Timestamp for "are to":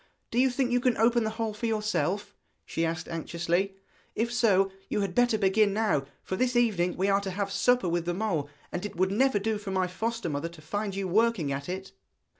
7.07-7.29